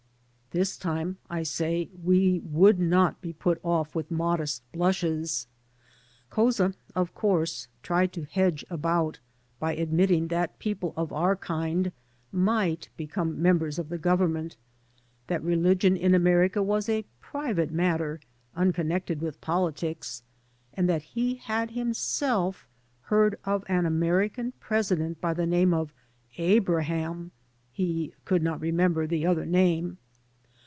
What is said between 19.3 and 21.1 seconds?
politics, and that